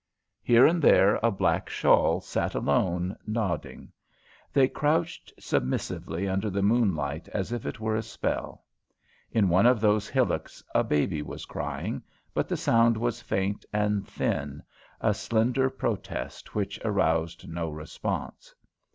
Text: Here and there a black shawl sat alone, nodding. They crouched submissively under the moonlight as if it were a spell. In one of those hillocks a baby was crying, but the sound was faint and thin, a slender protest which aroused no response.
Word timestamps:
Here 0.41 0.65
and 0.65 0.81
there 0.81 1.19
a 1.21 1.29
black 1.29 1.69
shawl 1.69 2.21
sat 2.21 2.55
alone, 2.55 3.15
nodding. 3.27 3.91
They 4.51 4.67
crouched 4.67 5.31
submissively 5.37 6.27
under 6.27 6.49
the 6.49 6.63
moonlight 6.63 7.27
as 7.27 7.51
if 7.51 7.67
it 7.67 7.79
were 7.79 7.95
a 7.95 8.01
spell. 8.01 8.63
In 9.31 9.47
one 9.47 9.67
of 9.67 9.79
those 9.79 10.09
hillocks 10.09 10.63
a 10.73 10.83
baby 10.83 11.21
was 11.21 11.45
crying, 11.45 12.01
but 12.33 12.47
the 12.47 12.57
sound 12.57 12.97
was 12.97 13.21
faint 13.21 13.63
and 13.71 14.07
thin, 14.07 14.63
a 14.99 15.13
slender 15.13 15.69
protest 15.69 16.55
which 16.55 16.79
aroused 16.83 17.47
no 17.47 17.69
response. 17.69 18.55